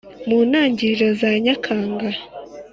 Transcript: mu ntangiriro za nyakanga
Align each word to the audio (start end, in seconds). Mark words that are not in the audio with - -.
mu 0.27 0.37
ntangiriro 0.49 1.07
za 1.19 1.31
nyakanga 1.45 2.07